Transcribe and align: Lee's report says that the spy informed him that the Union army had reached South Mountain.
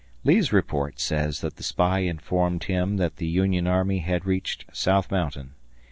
Lee's 0.23 0.51
report 0.51 0.99
says 0.99 1.41
that 1.41 1.57
the 1.57 1.61
spy 1.63 1.99
informed 1.99 2.63
him 2.63 2.97
that 2.97 3.17
the 3.17 3.27
Union 3.27 3.67
army 3.67 3.99
had 3.99 4.25
reached 4.25 4.65
South 4.75 5.11
Mountain. 5.11 5.53